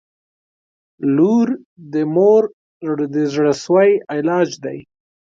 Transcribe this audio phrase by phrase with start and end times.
[1.15, 1.47] •لور
[1.93, 2.43] د مور
[3.13, 4.77] د زړسوي علاج دی.